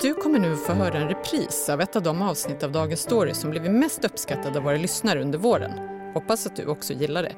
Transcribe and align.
Du 0.00 0.14
kommer 0.14 0.38
nu 0.38 0.56
få 0.56 0.72
höra 0.72 0.98
en 0.98 1.08
repris 1.08 1.68
av 1.68 1.80
ett 1.80 1.96
av 1.96 2.02
de 2.02 2.22
avsnitt 2.22 2.62
av 2.62 2.72
Dagens 2.72 3.00
Story 3.00 3.34
som 3.34 3.50
blivit 3.50 3.70
mest 3.70 4.04
uppskattade 4.04 4.58
av 4.58 4.64
våra 4.64 4.76
lyssnare 4.76 5.22
under 5.22 5.38
våren. 5.38 5.72
Hoppas 6.14 6.46
att 6.46 6.56
du 6.56 6.66
också 6.66 6.92
gillar 6.92 7.22
det. 7.22 7.32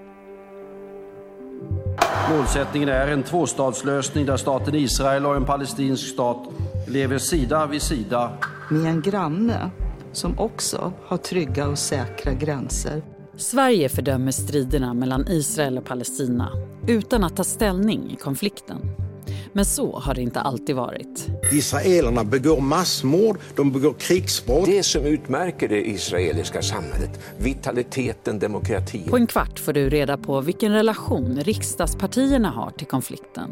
Målsättningen 2.30 2.88
är 2.88 3.08
en 3.08 3.22
tvåstatslösning 3.22 4.26
där 4.26 4.36
staten 4.36 4.74
Israel 4.74 5.26
och 5.26 5.36
en 5.36 5.44
palestinsk 5.44 6.08
stat 6.08 6.48
lever 6.86 7.18
sida 7.18 7.66
vid 7.66 7.82
sida. 7.82 8.38
Med 8.70 8.90
en 8.90 9.02
granne 9.02 9.70
som 10.12 10.38
också 10.38 10.92
har 11.06 11.16
trygga 11.16 11.68
och 11.68 11.78
säkra 11.78 12.32
gränser. 12.32 13.02
Sverige 13.36 13.88
fördömer 13.88 14.32
striderna 14.32 14.94
mellan 14.94 15.28
Israel 15.28 15.78
och 15.78 15.84
Palestina 15.84 16.52
utan 16.86 17.24
att 17.24 17.36
ta 17.36 17.44
ställning 17.44 18.10
i 18.10 18.16
konflikten. 18.16 19.07
Men 19.52 19.64
så 19.64 19.98
har 19.98 20.14
det 20.14 20.22
inte 20.22 20.40
alltid 20.40 20.76
varit. 20.76 21.26
Israelerna 21.52 22.24
begår 22.24 22.60
massmord, 22.60 23.38
de 23.56 23.72
begår 23.72 23.92
krigsbrott. 23.92 24.66
Det 24.66 24.82
som 24.82 25.04
utmärker 25.04 25.68
det 25.68 25.88
israeliska 25.88 26.62
samhället, 26.62 27.20
vitaliteten, 27.38 28.38
demokratin. 28.38 29.08
På 29.08 29.16
en 29.16 29.26
kvart 29.26 29.58
får 29.58 29.72
du 29.72 29.88
reda 29.90 30.16
på 30.16 30.40
vilken 30.40 30.72
relation 30.72 31.40
riksdagspartierna 31.40 32.50
har 32.50 32.70
till 32.70 32.86
konflikten 32.86 33.50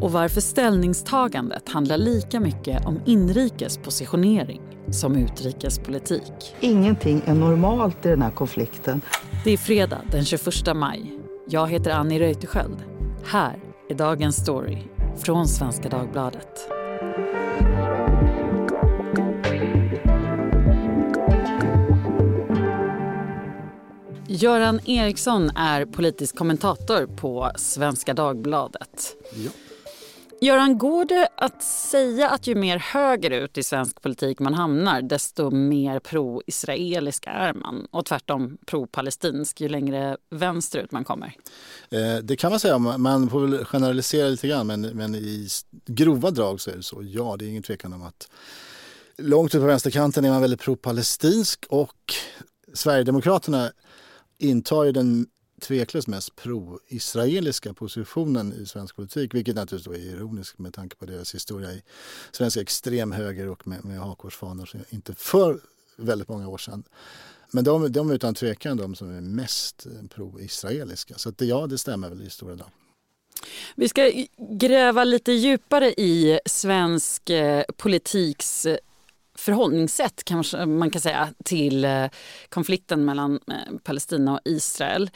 och 0.00 0.12
varför 0.12 0.40
ställningstagandet 0.40 1.68
handlar 1.68 1.98
lika 1.98 2.40
mycket 2.40 2.86
om 2.86 3.00
inrikes 3.06 3.78
positionering 3.78 4.60
som 4.90 5.16
utrikespolitik. 5.16 6.54
Ingenting 6.60 7.22
är 7.24 7.34
normalt 7.34 8.06
i 8.06 8.08
den 8.08 8.22
här 8.22 8.30
konflikten. 8.30 9.00
Det 9.44 9.50
är 9.50 9.56
fredag 9.56 10.00
den 10.10 10.24
21 10.24 10.44
maj. 10.74 11.12
Jag 11.48 11.68
heter 11.68 11.90
Annie 11.90 12.18
Reuterskiöld. 12.18 12.84
Här 13.24 13.56
är 13.90 13.94
dagens 13.94 14.36
story 14.36 14.78
från 15.18 15.48
Svenska 15.48 15.88
Dagbladet. 15.88 16.68
Göran 24.26 24.80
Eriksson 24.84 25.50
är 25.56 25.84
politisk 25.84 26.36
kommentator 26.36 27.06
på 27.06 27.50
Svenska 27.56 28.14
Dagbladet. 28.14 29.16
Ja. 29.34 29.50
Göran, 30.40 30.78
går 30.78 31.04
det 31.04 31.28
att 31.34 31.62
säga 31.62 32.30
att 32.30 32.46
ju 32.46 32.54
mer 32.54 32.78
högerut 32.78 33.58
i 33.58 33.62
svensk 33.62 34.02
politik 34.02 34.38
man 34.38 34.54
hamnar 34.54 35.02
desto 35.02 35.50
mer 35.50 36.00
pro-israelisk 36.00 37.24
är 37.26 37.54
man 37.54 37.86
och 37.90 38.06
tvärtom 38.06 38.58
pro-palestinsk 38.66 39.60
ju 39.60 39.68
längre 39.68 40.16
vänsterut 40.30 40.92
man 40.92 41.04
kommer? 41.04 41.34
Eh, 41.90 42.22
det 42.22 42.36
kan 42.36 42.50
man 42.50 42.60
säga, 42.60 42.78
man 42.78 43.30
får 43.30 43.40
väl 43.40 43.64
generalisera 43.64 44.28
lite 44.28 44.48
grann 44.48 44.66
men, 44.66 44.80
men 44.80 45.14
i 45.14 45.48
grova 45.86 46.30
drag 46.30 46.60
så 46.60 46.70
är 46.70 46.76
det 46.76 46.82
så. 46.82 47.02
Ja, 47.02 47.36
det 47.38 47.44
är 47.44 47.48
ingen 47.48 47.62
tvekan 47.62 47.92
om 47.92 48.02
att 48.02 48.28
långt 49.16 49.54
ut 49.54 49.60
på 49.60 49.66
vänsterkanten 49.66 50.24
är 50.24 50.30
man 50.30 50.40
väldigt 50.40 50.60
pro-palestinsk 50.60 51.66
och 51.68 52.14
Sverigedemokraterna 52.74 53.70
intar 54.38 54.84
ju 54.84 54.92
den 54.92 55.26
tveklöst 55.60 56.08
mest 56.08 56.36
pro-israeliska 56.36 57.74
positionen 57.74 58.52
i 58.52 58.66
svensk 58.66 58.96
politik, 58.96 59.34
vilket 59.34 59.54
naturligtvis 59.54 59.96
är 59.96 60.16
ironiskt 60.16 60.58
med 60.58 60.74
tanke 60.74 60.96
på 60.96 61.06
deras 61.06 61.34
historia 61.34 61.72
i 61.72 61.82
svensk 62.32 62.56
extremhöger 62.56 63.48
och 63.48 63.66
med, 63.66 63.84
med 63.84 63.98
hakkorsfanor 63.98 64.70
inte 64.90 65.14
för 65.14 65.60
väldigt 65.96 66.28
många 66.28 66.48
år 66.48 66.58
sedan. 66.58 66.84
Men 67.50 67.64
de, 67.64 67.92
de 67.92 68.10
är 68.10 68.14
utan 68.14 68.34
tvekan 68.34 68.76
de 68.76 68.94
som 68.94 69.16
är 69.16 69.20
mest 69.20 69.86
pro-israeliska. 70.14 71.14
Så 71.18 71.28
att 71.28 71.40
ja, 71.40 71.66
det 71.66 71.78
stämmer 71.78 72.08
väl 72.08 72.22
i 72.22 72.30
stora 72.30 72.54
drag. 72.54 72.70
Vi 73.76 73.88
ska 73.88 74.12
gräva 74.38 75.04
lite 75.04 75.32
djupare 75.32 75.92
i 75.92 76.40
svensk 76.46 77.30
eh, 77.30 77.62
politiks 77.76 78.66
eh, 78.66 78.76
förhållningssätt 79.34 80.24
kanske 80.24 80.66
man 80.66 80.90
kan 80.90 81.00
säga 81.00 81.28
till 81.44 81.84
eh, 81.84 82.06
konflikten 82.48 83.04
mellan 83.04 83.40
Palestina 83.84 84.32
och 84.32 84.40
Israel. 84.44 85.10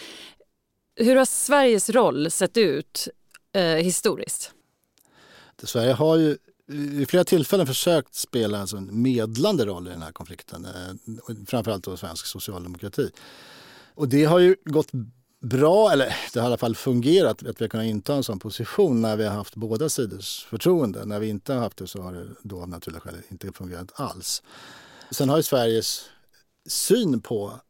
Hur 0.96 1.16
har 1.16 1.24
Sveriges 1.24 1.90
roll 1.90 2.30
sett 2.30 2.56
ut 2.56 3.08
eh, 3.52 3.62
historiskt? 3.62 4.52
Sverige 5.62 5.92
har 5.92 6.16
ju 6.16 6.38
vid 6.66 7.08
flera 7.08 7.24
tillfällen 7.24 7.66
försökt 7.66 8.14
spela 8.14 8.60
alltså 8.60 8.76
en 8.76 9.02
medlande 9.02 9.66
roll 9.66 9.86
i 9.86 9.90
den 9.90 10.02
här 10.02 10.12
konflikten. 10.12 10.64
Eh, 10.64 11.34
framförallt 11.46 11.84
då 11.84 11.96
svensk 11.96 12.26
socialdemokrati. 12.26 13.10
Och 13.94 14.08
det 14.08 14.24
har 14.24 14.38
ju 14.38 14.56
gått 14.64 14.90
bra, 15.40 15.92
eller 15.92 16.16
det 16.32 16.40
har 16.40 16.46
i 16.46 16.46
alla 16.46 16.56
fall 16.56 16.76
fungerat 16.76 17.46
att 17.46 17.60
vi 17.60 17.64
har 17.64 17.68
kunnat 17.68 17.86
inta 17.86 18.14
en 18.14 18.24
sån 18.24 18.38
position 18.38 19.02
när 19.02 19.16
vi 19.16 19.24
har 19.24 19.34
haft 19.34 19.54
båda 19.56 19.88
sidors 19.88 20.44
förtroende. 20.44 21.04
När 21.04 21.20
vi 21.20 21.28
inte 21.28 21.52
har 21.52 21.60
haft 21.60 21.76
det 21.76 21.86
så 21.86 22.02
har 22.02 22.12
det 22.12 22.26
då 22.42 22.62
av 22.62 22.68
naturliga 22.68 23.00
skäl 23.00 23.14
inte 23.28 23.52
fungerat 23.52 23.92
alls. 23.94 24.42
Sen 25.10 25.28
har 25.28 25.36
ju 25.36 25.42
Sveriges 25.42 26.04
syn 26.68 27.20
på 27.20 27.60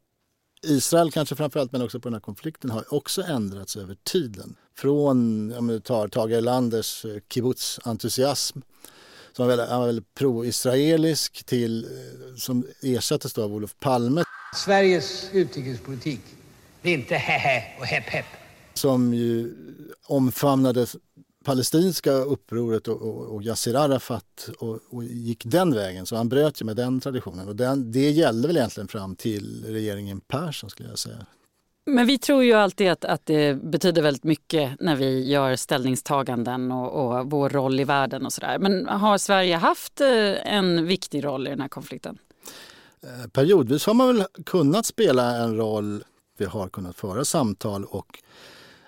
Israel 0.63 1.11
kanske 1.11 1.37
framförallt, 1.37 1.73
men 1.73 1.83
också 1.83 2.01
på 2.01 2.09
den 2.09 2.15
här 2.15 2.21
konflikten 2.21 2.71
har 2.71 2.95
också 2.95 3.23
ändrats 3.23 3.77
över 3.77 3.97
tiden. 4.05 4.57
Från, 4.77 5.53
om 5.53 5.67
du 5.67 5.81
tar 5.81 6.09
Tage 6.09 6.31
Erlanders 6.31 7.05
eh, 7.05 7.17
kibbutz-entusiasm 7.29 8.63
som 9.33 9.47
var 9.47 9.57
väldigt, 9.57 9.71
väldigt 9.71 10.15
pro-israelisk 10.15 11.45
till, 11.45 11.85
eh, 11.85 12.37
som 12.37 12.67
ersattes 12.83 13.33
då 13.33 13.43
av 13.43 13.55
Olof 13.55 13.75
Palme. 13.81 14.25
Sveriges 14.55 15.31
utrikespolitik, 15.33 16.21
det 16.83 16.91
är 16.91 16.95
inte 16.95 17.15
hehe 17.15 17.81
och 17.81 17.87
hepp 17.87 18.05
hepp. 18.05 18.27
Som 18.75 19.15
ju 19.15 19.55
omfamnade 20.07 20.87
palestinska 21.45 22.13
upproret 22.13 22.89
och, 22.89 23.03
och, 23.03 23.35
och 23.35 23.43
Yassir 23.43 23.77
Arafat 23.77 24.49
och, 24.59 24.79
och, 24.91 25.05
gick 25.05 25.45
den 25.45 25.75
vägen. 25.75 26.07
Så 26.07 26.17
han 26.17 26.29
bröt 26.29 26.61
ju 26.61 26.65
med 26.65 26.77
den 26.77 27.01
traditionen. 27.01 27.49
Och 27.49 27.57
den, 27.57 27.93
det 27.93 28.11
gällde 28.11 28.49
väl 28.49 28.57
egentligen 28.57 28.89
fram 28.89 29.17
till 29.17 29.65
regeringen 29.67 30.21
Persson 30.21 30.71
skulle 30.71 30.89
jag 30.89 30.99
säga. 30.99 31.27
Men 31.85 32.07
vi 32.07 32.19
tror 32.19 32.45
ju 32.45 32.53
alltid 32.53 32.91
att, 32.91 33.05
att 33.05 33.27
det 33.27 33.55
betyder 33.55 34.03
väldigt 34.03 34.25
mycket 34.25 34.81
när 34.81 34.97
vi 34.97 35.29
gör 35.29 35.57
ställningstaganden 35.57 36.73
och, 36.73 37.19
och 37.19 37.31
vår 37.31 37.51
roll 37.51 37.81
i 37.81 37.85
världen 37.85 38.27
och 38.27 38.33
sådär. 38.33 38.59
Men 38.59 38.89
har 38.89 39.19
Sverige 39.19 39.57
haft 39.57 40.01
eh, 40.01 40.55
en 40.55 40.87
viktig 40.87 41.25
roll 41.25 41.47
i 41.47 41.51
den 41.51 41.61
här 41.61 41.69
konflikten? 41.69 42.19
Eh, 43.03 43.29
periodvis 43.31 43.87
har 43.87 43.95
man 43.95 44.17
väl 44.17 44.27
kunnat 44.47 44.87
spela 44.87 45.37
en 45.37 45.57
roll. 45.57 46.05
Vi 46.37 46.45
har 46.45 46.69
kunnat 46.69 46.97
föra 46.97 47.25
samtal 47.25 47.85
och 47.85 48.19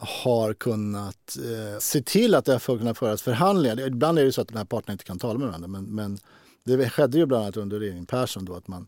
har 0.08 0.54
kunnat 0.54 1.36
eh, 1.36 1.78
se 1.80 2.02
till 2.02 2.34
att 2.34 2.44
det 2.44 2.52
har 2.52 2.78
kunnat 2.78 2.98
föras 2.98 3.22
förhandlingar. 3.22 3.86
Ibland 3.86 4.18
är 4.18 4.24
det 4.24 4.32
så 4.32 4.40
att 4.40 4.48
de 4.48 4.56
här 4.56 4.64
parterna 4.64 4.92
inte 4.92 5.04
kan 5.04 5.18
tala 5.18 5.38
med 5.38 5.48
varandra 5.48 5.68
men, 5.68 5.84
men 5.84 6.18
det 6.64 6.90
skedde 6.90 7.18
ju 7.18 7.26
bland 7.26 7.42
annat 7.42 7.56
under 7.56 7.78
regeringen 7.78 8.06
Persson 8.06 8.44
då 8.44 8.54
att 8.54 8.68
man 8.68 8.86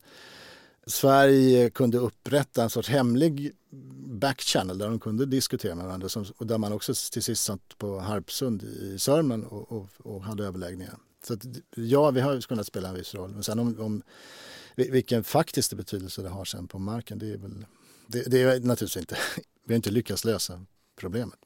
Sverige 0.86 1.70
kunde 1.70 1.98
upprätta 1.98 2.62
en 2.62 2.70
sorts 2.70 2.88
hemlig 2.88 3.52
backchannel 4.06 4.78
där 4.78 4.88
de 4.88 4.98
kunde 4.98 5.26
diskutera 5.26 5.74
med 5.74 5.84
varandra 5.84 6.08
som, 6.08 6.24
och 6.36 6.46
där 6.46 6.58
man 6.58 6.72
också 6.72 6.94
till 7.12 7.22
sist 7.22 7.44
satt 7.44 7.78
på 7.78 7.98
Harpsund 7.98 8.62
i 8.62 8.98
Sörmland 8.98 9.44
och, 9.44 9.72
och, 9.72 9.88
och 9.98 10.22
hade 10.22 10.44
överläggningar. 10.44 10.94
Så 11.26 11.34
att, 11.34 11.46
ja, 11.76 12.10
vi 12.10 12.20
har 12.20 12.40
kunnat 12.40 12.66
spela 12.66 12.88
en 12.88 12.94
viss 12.94 13.14
roll. 13.14 13.30
Men 13.30 13.42
sen 13.42 13.58
om, 13.58 13.80
om 13.80 14.02
vilken 14.74 15.24
faktisk 15.24 15.74
betydelse 15.74 16.22
det 16.22 16.28
har 16.28 16.44
sen 16.44 16.68
på 16.68 16.78
marken, 16.78 17.18
det 17.18 17.32
är 17.32 17.36
väl 17.36 17.66
det, 18.06 18.22
det 18.30 18.42
är 18.42 18.60
naturligtvis 18.60 18.96
inte, 18.96 19.16
vi 19.64 19.74
har 19.74 19.76
inte 19.76 19.90
lyckats 19.90 20.24
lösa 20.24 20.60
problemet. 20.96 21.38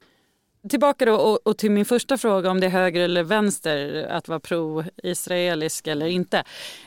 Tillbaka 0.69 1.05
då 1.05 1.15
och, 1.15 1.47
och, 1.47 1.57
till 1.57 1.71
min 1.71 1.85
första 1.85 2.17
fråga 2.17 2.51
om 2.51 2.59
det 2.59 2.65
är 2.65 2.71
höger 2.71 3.01
eller 3.01 3.23
vänster 3.23 4.07
att 4.09 4.27
vara 4.27 4.39
pro-israelisk 4.39 5.87
eller 5.87 6.05
inte. 6.05 6.43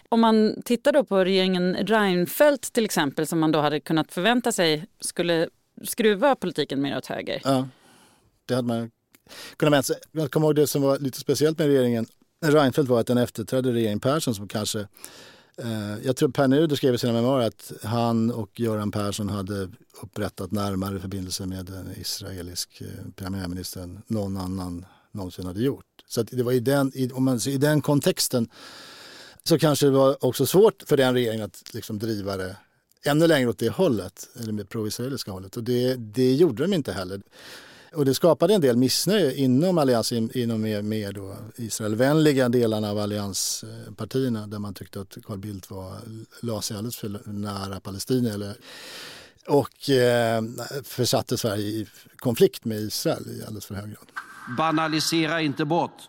Om 0.08 0.20
man 0.20 0.62
tittar 0.64 0.92
då 0.92 1.04
på 1.04 1.24
regeringen 1.24 1.74
Reinfeldt 1.74 2.72
till 2.72 2.84
exempel 2.84 3.26
som 3.26 3.40
man 3.40 3.52
då 3.52 3.60
hade 3.60 3.80
kunnat 3.80 4.12
förvänta 4.12 4.52
sig 4.52 4.86
skulle 5.00 5.48
skruva 5.82 6.36
politiken 6.36 6.82
mer 6.82 6.98
åt 6.98 7.06
höger. 7.06 7.40
Ja, 7.44 7.68
det 8.46 8.54
hade 8.54 8.68
man 8.68 8.90
kunnat 9.56 9.72
vänta 9.72 9.82
sig. 9.82 9.96
Jag 10.12 10.30
kommer 10.30 10.46
ihåg 10.46 10.56
det 10.56 10.66
som 10.66 10.82
var 10.82 10.98
lite 10.98 11.18
speciellt 11.20 11.58
med 11.58 11.68
regeringen 11.68 12.06
Reinfeldt 12.44 12.90
var 12.90 13.00
att 13.00 13.06
den 13.06 13.18
efterträdde 13.18 13.72
regeringen 13.72 14.00
Persson 14.00 14.34
som 14.34 14.48
kanske 14.48 14.86
Eh, 15.58 15.98
jag 16.04 16.16
tror 16.16 16.28
Per 16.28 16.48
Nuder 16.48 16.76
skrev 16.76 16.94
i 16.94 16.98
sina 16.98 17.12
memoarer 17.12 17.46
att 17.46 17.72
han 17.82 18.30
och 18.30 18.60
Göran 18.60 18.90
Persson 18.90 19.28
hade 19.28 19.68
upprättat 20.02 20.52
närmare 20.52 21.00
förbindelser 21.00 21.46
med 21.46 21.66
den 21.66 21.90
israelisk 21.96 22.80
eh, 22.80 22.86
premiärministern 22.86 23.14
premiärminister 23.16 23.82
än 23.82 24.02
någon 24.06 24.36
annan 24.36 24.86
någonsin 25.12 25.46
hade 25.46 25.62
gjort. 25.62 25.84
Så 26.08 26.22
det 26.22 26.42
var 26.42 26.52
i 26.52 26.60
den, 26.60 26.92
i, 26.94 27.10
om 27.10 27.24
man, 27.24 27.40
i 27.48 27.56
den 27.56 27.80
kontexten 27.80 28.48
så 29.44 29.58
kanske 29.58 29.86
det 29.86 29.92
var 29.92 30.24
också 30.24 30.46
svårt 30.46 30.82
för 30.86 30.96
den 30.96 31.14
regeringen 31.14 31.44
att 31.44 31.74
liksom 31.74 31.98
driva 31.98 32.36
det 32.36 32.56
ännu 33.04 33.26
längre 33.26 33.48
åt 33.48 33.58
det 33.58 33.68
hållet, 33.68 34.28
eller 34.40 34.52
med 34.52 34.68
pro-israeliska 34.68 35.30
hållet. 35.30 35.56
Och 35.56 35.64
det, 35.64 35.94
det 35.94 36.34
gjorde 36.34 36.62
de 36.62 36.74
inte 36.74 36.92
heller. 36.92 37.22
Och 37.94 38.04
det 38.04 38.14
skapade 38.14 38.54
en 38.54 38.60
del 38.60 38.76
missnöje 38.76 39.34
inom 39.34 39.78
alliansen, 39.78 40.30
inom 40.34 40.60
mer, 40.60 40.82
mer 40.82 41.12
då 41.12 41.36
Israelvänliga 41.56 42.48
delarna 42.48 42.90
av 42.90 42.98
allianspartierna 42.98 44.46
där 44.46 44.58
man 44.58 44.74
tyckte 44.74 45.00
att 45.00 45.16
Carl 45.24 45.38
Bildt 45.38 45.70
var, 45.70 45.96
la 46.40 46.62
sig 46.62 46.76
alldeles 46.76 46.96
för 46.96 47.20
nära 47.24 47.80
Palestina 47.80 48.30
eller, 48.30 48.54
och 49.46 49.90
eh, 49.90 50.42
försatte 50.84 51.36
Sverige 51.36 51.66
i 51.66 51.86
konflikt 52.16 52.64
med 52.64 52.78
Israel 52.78 53.22
i 53.26 53.42
alldeles 53.44 53.66
för 53.66 53.74
hög 53.74 53.84
grad. 53.84 54.06
Banalisera 54.56 55.40
inte 55.40 55.64
bort 55.64 56.02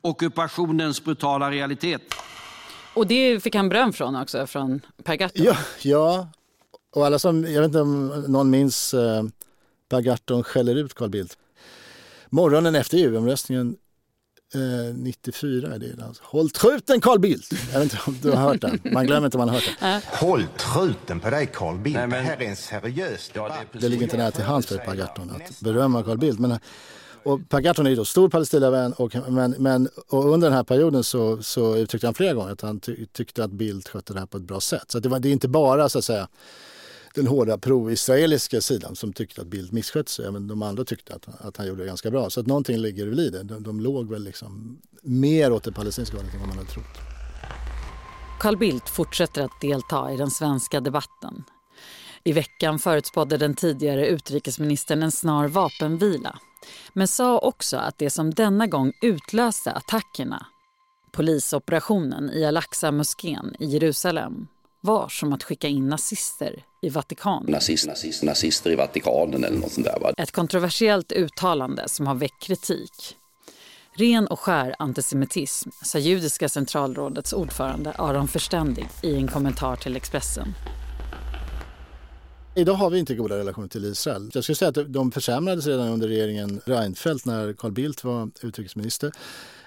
ockupationens 0.00 1.04
brutala 1.04 1.50
realitet. 1.50 2.02
Och 2.94 3.06
det 3.06 3.40
fick 3.40 3.54
han 3.54 3.68
beröm 3.68 3.92
från 3.92 4.16
också, 4.16 4.46
från 4.46 4.80
Per 5.04 5.14
Gahrton. 5.14 5.44
Ja, 5.44 5.56
ja, 5.82 6.28
och 6.94 7.06
alla 7.06 7.18
som, 7.18 7.44
jag 7.44 7.60
vet 7.60 7.68
inte 7.68 7.80
om 7.80 8.24
någon 8.28 8.50
minns 8.50 8.94
eh, 8.94 9.22
Per 9.90 10.00
Gahrton 10.00 10.44
skäller 10.44 10.74
ut 10.74 10.94
Carl 10.94 11.10
Bildt. 11.10 11.38
Morgonen 12.30 12.74
efter 12.74 12.98
EU-omröstningen 12.98 13.76
eh, 14.54 14.94
94 14.94 15.74
är 15.74 15.78
det 15.78 16.04
alltså. 16.06 16.22
Håll 16.26 16.50
truten 16.50 17.00
Carl 17.00 17.18
Bildt! 17.18 17.52
Jag 17.72 17.80
vet 17.80 17.82
inte 17.92 17.98
om 18.06 18.18
du 18.22 18.30
har 18.30 18.36
hört 18.36 18.60
den. 18.60 18.80
Man 18.92 19.06
glömmer 19.06 19.26
inte 19.26 19.36
om 19.36 19.40
man 19.40 19.48
har 19.48 19.54
hört 19.54 19.70
den. 19.80 20.00
Håll 20.06 20.44
truten 20.58 21.20
på 21.20 21.30
dig 21.30 21.46
Carl 21.54 21.78
Bildt. 21.78 21.98
Nej, 21.98 22.06
men- 22.06 22.24
Det 22.24 22.30
här 22.30 22.42
är 22.42 22.46
en 22.46 22.56
seriös 22.56 23.30
Ja, 23.34 23.42
debatt. 23.42 23.58
det 23.58 23.62
är 23.62 23.64
precis- 23.66 23.80
Det 23.82 23.88
ligger 23.88 24.02
inte 24.02 24.16
nära 24.16 24.30
till 24.30 24.44
hands 24.44 24.66
för 24.66 24.76
Per 24.78 24.94
Gahrton 24.94 25.30
att 25.30 25.60
berömma 25.60 26.02
Carl 26.02 26.18
Bildt. 26.18 26.38
Men, 26.40 26.58
och 27.22 27.40
per 27.48 27.60
Gahrton 27.60 27.86
är 27.86 27.90
ju 27.90 27.96
då 27.96 28.04
stor 28.04 28.28
Palestinavän 28.28 28.92
och, 28.92 29.14
men, 29.28 29.50
men, 29.58 29.88
och 30.08 30.32
under 30.34 30.48
den 30.48 30.56
här 30.56 30.64
perioden 30.64 31.04
så, 31.04 31.42
så 31.42 31.76
uttryckte 31.76 32.06
han 32.06 32.14
flera 32.14 32.34
gånger 32.34 32.52
att 32.52 32.60
han 32.60 32.80
ty, 32.80 33.06
tyckte 33.06 33.44
att 33.44 33.50
Bildt 33.50 33.88
skötte 33.88 34.12
det 34.12 34.18
här 34.18 34.26
på 34.26 34.36
ett 34.36 34.42
bra 34.44 34.60
sätt. 34.60 34.84
Så 34.90 34.98
att 34.98 35.02
det, 35.02 35.08
var, 35.08 35.18
det 35.18 35.28
är 35.28 35.32
inte 35.32 35.48
bara 35.48 35.88
så 35.88 35.98
att 35.98 36.04
säga 36.04 36.28
den 37.14 37.26
hårda 37.26 37.58
pro-israeliska 37.58 38.60
sidan 38.60 38.96
som 38.96 39.12
tyckte 39.12 39.40
att 39.40 39.46
Bildt 39.46 39.72
misskötte 39.72 40.10
sig. 40.10 40.32
Men 40.32 40.46
de 40.46 40.62
andra 40.62 40.84
tyckte 40.84 41.14
att, 41.14 41.28
att 41.38 41.56
han 41.56 41.66
gjorde 41.66 41.82
det 41.82 41.86
ganska 41.86 42.10
bra. 42.10 42.30
Så 42.30 42.40
att 42.40 42.46
någonting 42.46 42.78
ligger 42.78 43.06
väl 43.06 43.20
i 43.20 43.30
det. 43.30 43.42
De, 43.42 43.62
de 43.62 43.80
låg 43.80 44.10
väl 44.10 44.24
liksom 44.24 44.80
mer 45.02 45.52
åt 45.52 45.64
det 45.64 45.72
palestinska 45.72 46.16
hållet 46.16 46.34
än 46.34 46.40
vad 46.40 46.48
man 46.48 46.58
hade 46.58 46.70
trott. 46.70 46.98
Carl 48.40 48.56
Bildt 48.56 48.88
fortsätter 48.88 49.42
att 49.42 49.60
delta 49.60 50.12
i 50.12 50.16
den 50.16 50.30
svenska 50.30 50.80
debatten. 50.80 51.44
I 52.24 52.32
veckan 52.32 52.78
förutspådde 52.78 53.36
den 53.36 53.54
tidigare 53.54 54.06
utrikesministern 54.06 55.02
en 55.02 55.12
snar 55.12 55.48
vapenvila 55.48 56.38
men 56.92 57.08
sa 57.08 57.38
också 57.38 57.76
att 57.76 57.98
det 57.98 58.10
som 58.10 58.34
denna 58.34 58.66
gång 58.66 58.92
utlöste 59.02 59.72
attackerna 59.72 60.46
polisoperationen 61.12 62.30
i 62.30 62.44
Al-Aqsa-moskén 62.44 63.54
i 63.58 63.66
Jerusalem 63.66 64.46
var 64.80 65.08
som 65.08 65.32
att 65.32 65.42
skicka 65.42 65.68
in 65.68 65.88
nazister 65.88 66.64
i 66.82 66.88
Vatikanen. 66.88 67.52
nazist, 67.52 67.86
nazist, 67.86 68.22
nazister 68.22 68.70
i 68.70 68.74
Vatikanen 68.74 69.44
eller 69.44 69.58
något 69.58 69.72
sånt 69.72 69.86
där. 69.86 70.00
Va? 70.00 70.12
Ett 70.16 70.32
kontroversiellt 70.32 71.12
uttalande 71.12 71.88
som 71.88 72.06
har 72.06 72.14
väckt 72.14 72.42
kritik. 72.42 73.16
Ren 73.94 74.26
och 74.26 74.40
skär 74.40 74.74
antisemitism, 74.78 75.70
sa 75.82 75.98
Judiska 75.98 76.48
centralrådets 76.48 77.32
ordförande 77.32 77.92
Aron 77.92 78.28
Förständig 78.28 78.88
i 79.02 79.14
en 79.16 79.28
kommentar 79.28 79.76
till 79.76 79.96
Expressen. 79.96 80.54
Idag 82.54 82.74
har 82.74 82.90
vi 82.90 82.98
inte 82.98 83.14
goda 83.14 83.38
relationer 83.38 83.68
till 83.68 83.84
Israel. 83.84 84.30
Jag 84.34 84.44
skulle 84.44 84.56
säga 84.56 84.68
att 84.68 84.92
de 84.92 85.12
försämrades 85.12 85.66
redan 85.66 85.88
under 85.88 86.08
regeringen 86.08 86.60
Reinfeldt 86.64 87.26
när 87.26 87.52
Carl 87.52 87.72
Bildt 87.72 88.04
var 88.04 88.30
utrikesminister. 88.42 89.12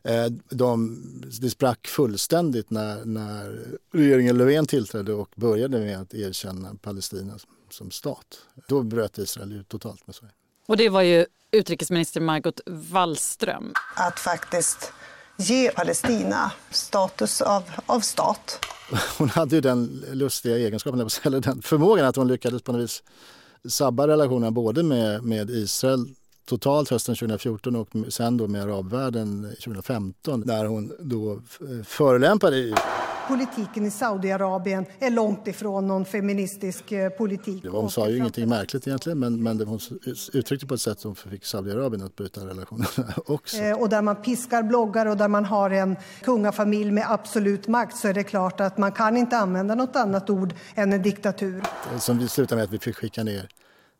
Eh, 0.03 0.25
De, 0.49 1.01
det 1.41 1.49
sprack 1.49 1.87
fullständigt 1.87 2.69
när, 2.69 3.05
när 3.05 3.59
regeringen 3.91 4.37
Löfven 4.37 4.65
tillträdde 4.65 5.13
och 5.13 5.29
började 5.35 5.79
med 5.79 6.01
att 6.01 6.13
erkänna 6.13 6.75
Palestina 6.81 7.39
som 7.69 7.91
stat. 7.91 8.39
Då 8.67 8.83
bröt 8.83 9.17
Israel 9.17 9.53
ut 9.53 9.69
totalt 9.69 10.07
med 10.07 10.15
Sverige. 10.15 10.33
Och 10.67 10.77
det 10.77 10.89
var 10.89 11.01
ju 11.01 11.25
utrikesminister 11.51 12.21
Margot 12.21 12.61
Wallström. 12.65 13.73
att 13.95 14.19
faktiskt 14.19 14.93
ge 15.37 15.71
Palestina 15.71 16.51
status 16.71 17.41
av, 17.41 17.63
av 17.85 17.99
stat. 17.99 18.65
Hon 19.17 19.29
hade 19.29 19.55
ju 19.55 19.61
den 19.61 20.05
lustiga 20.11 20.57
egenskapen, 20.57 21.09
eller 21.23 21.39
den 21.39 21.61
förmågan 21.61 22.05
att 22.05 22.15
hon 22.15 22.27
lyckades 22.27 22.61
på 22.61 22.71
något 22.71 22.81
vis 22.81 23.03
sabba 23.69 24.07
relationerna 24.07 24.51
både 24.51 24.83
med, 24.83 25.23
med 25.23 25.49
Israel 25.49 26.05
totalt 26.45 26.89
hösten 26.89 27.15
2014 27.15 27.75
och 27.75 27.89
sen 28.09 28.37
då 28.37 28.47
med 28.47 28.63
arabvärlden 28.63 29.43
2015 29.43 30.43
när 30.45 30.65
hon 30.65 30.93
då 30.99 31.41
förelämpade 31.49 31.83
förolämpade 31.83 32.57
EU. 32.57 32.75
Politiken 33.27 33.85
i 33.85 33.91
Saudiarabien 33.91 34.85
är 34.99 35.09
långt 35.09 35.47
ifrån 35.47 35.87
någon 35.87 36.05
feministisk 36.05 36.91
eh, 36.91 37.09
politik. 37.09 37.65
Hon 37.71 37.91
sa 37.91 38.09
ju 38.09 38.17
ingenting 38.17 38.49
märkligt 38.49 38.87
egentligen 38.87 39.19
men, 39.19 39.43
men 39.43 39.57
det, 39.57 39.65
hon 39.65 39.79
uttryckte 40.33 40.67
på 40.67 40.73
ett 40.73 40.81
sätt 40.81 40.99
som 40.99 41.15
fick 41.15 41.45
Saudiarabien 41.45 42.03
att 42.05 42.15
bryta 42.15 42.47
relationerna 42.47 42.87
också. 43.25 43.57
Eh, 43.57 43.81
Och 43.81 43.89
där 43.89 44.01
man 44.01 44.15
piskar 44.15 44.63
bloggar 44.63 45.05
och 45.05 45.17
där 45.17 45.27
man 45.27 45.45
har 45.45 45.69
en 45.69 45.95
kungafamilj 46.23 46.91
med 46.91 47.11
absolut 47.11 47.67
makt 47.67 47.97
så 47.97 48.07
är 48.07 48.13
det 48.13 48.23
klart 48.23 48.59
att 48.59 48.77
man 48.77 48.91
kan 48.91 49.17
inte 49.17 49.37
använda 49.37 49.75
något 49.75 49.95
annat 49.95 50.29
ord 50.29 50.53
än 50.75 50.93
en 50.93 51.01
diktatur. 51.01 51.63
Som 51.99 52.17
vi 52.17 52.27
slutade 52.27 52.55
med 52.55 52.63
att 52.63 52.71
vi 52.73 52.79
fick 52.79 52.95
skicka 52.95 53.23
ner 53.23 53.49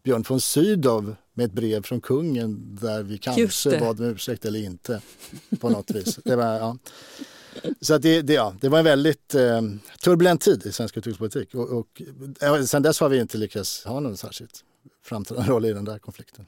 Björn 0.03 0.23
von 0.29 0.41
Sydow 0.41 1.15
med 1.33 1.45
ett 1.45 1.53
brev 1.53 1.83
från 1.83 2.01
kungen 2.01 2.77
där 2.81 3.03
vi 3.03 3.17
kanske 3.17 3.79
bad 3.79 3.99
om 3.99 4.05
ursäkt 4.05 4.45
eller 4.45 4.59
inte 4.59 5.01
på 5.59 5.69
något 5.69 5.91
vis. 5.91 6.19
Det 6.23 6.35
var, 6.35 6.45
ja. 6.45 6.77
Så 7.81 7.93
att 7.93 8.01
det, 8.01 8.21
det, 8.21 8.33
ja, 8.33 8.55
det 8.61 8.69
var 8.69 8.79
en 8.79 8.85
väldigt 8.85 9.35
eh, 9.35 9.61
turbulent 10.03 10.41
tid 10.41 10.65
i 10.65 10.71
svensk 10.71 10.97
utrikespolitik 10.97 11.55
och, 11.55 11.69
och 11.69 12.01
eh, 12.41 12.61
sen 12.61 12.81
dess 12.81 12.99
har 12.99 13.09
vi 13.09 13.19
inte 13.19 13.37
lyckats 13.37 13.85
ha 13.85 13.99
någon 13.99 14.17
särskilt 14.17 14.63
framträdande 15.03 15.51
roll 15.51 15.65
i 15.65 15.73
den 15.73 15.85
där 15.85 15.99
konflikten. 15.99 16.45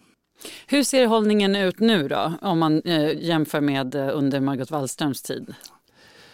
Hur 0.67 0.83
ser 0.83 1.07
hållningen 1.07 1.55
ut 1.55 1.79
nu 1.79 2.07
då, 2.07 2.33
om 2.41 2.59
man 2.59 2.81
eh, 2.81 3.23
jämför 3.23 3.61
med 3.61 3.95
eh, 3.95 4.09
under 4.13 4.39
Margot 4.39 4.71
Wallströms 4.71 5.21
tid? 5.21 5.53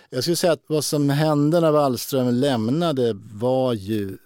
Jag 0.10 0.24
skulle 0.24 0.36
säga 0.36 0.54
att 0.54 0.64
vad 0.68 0.84
som 0.84 1.10
hände 1.10 1.60
när 1.60 1.72
Wallström 1.72 2.30
lämnade 2.30 3.14
var 3.34 3.74
ju 3.74 4.18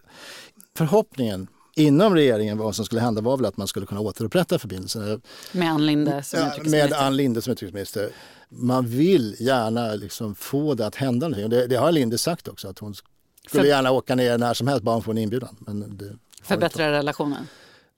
förhoppningen 0.78 1.48
inom 1.76 2.16
regeringen 2.16 2.58
vad 2.58 2.76
som 2.76 2.86
skulle 2.86 3.02
hända 3.02 3.22
var 3.22 3.38
väl 3.38 3.46
att 3.46 3.58
man 3.58 3.68
skulle 3.68 3.86
kunna 3.86 4.02
återupprätta 4.02 4.60
förbindelserna. 4.60 5.20
Med 5.52 5.70
Ann 5.72 5.86
Linde 5.86 6.24
som 6.24 6.40
Ja, 6.40 6.48
utrikesminister? 6.48 6.90
med 6.90 7.00
Ann 7.08 7.16
Linde 7.18 7.42
som 7.42 7.54
utrikesminister. 7.54 8.10
Man 8.50 8.88
vill 8.88 9.36
gärna 9.40 9.96
liksom 9.96 10.36
få 10.36 10.74
det 10.74 10.86
att 10.88 10.96
hända 10.96 11.28
någonting. 11.28 11.50
Det, 11.50 11.68
det 11.68 11.76
har 11.76 11.92
Linde 11.92 12.18
sagt 12.18 12.48
också 12.48 12.68
att 12.68 12.80
hon 12.80 12.94
skulle 12.96 13.62
För- 13.64 13.68
gärna 13.70 13.92
åka 13.92 14.16
ner 14.16 14.38
när 14.38 14.54
som 14.54 14.68
helst 14.68 14.84
bara 14.84 14.96
hon 14.96 15.04
får 15.04 15.12
en 15.12 15.18
inbjudan. 15.18 15.56
Men 15.60 15.98
det 15.98 16.18
Förbättra 16.44 16.92
relationen? 16.92 17.48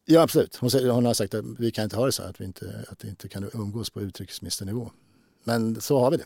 Ja 0.06 0.22
absolut. 0.22 0.56
Hon, 0.56 0.72
säger, 0.72 0.90
hon 0.90 1.06
har 1.06 1.14
sagt 1.14 1.34
att 1.34 1.46
vi 1.60 1.72
kan 1.72 1.84
inte 1.84 1.96
ha 1.96 2.06
det 2.06 2.12
så 2.12 2.22
här, 2.24 2.30
att 2.30 2.42
vi 2.42 2.46
inte, 2.46 2.86
att 2.92 3.06
vi 3.06 3.10
inte 3.10 3.28
kan 3.30 3.50
umgås 3.54 3.90
på 3.90 4.02
utrikesministernivå. 4.02 4.92
Men 5.44 5.82
så 5.82 6.00
har 6.00 6.12
vi 6.12 6.18
det. 6.18 6.26